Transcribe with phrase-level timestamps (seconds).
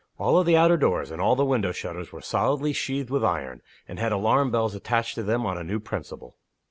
[0.17, 3.99] All the outer doors and all the window shutters were solidly sheathed with iron, and
[3.99, 6.37] had alarm bells attached to them on a new principle.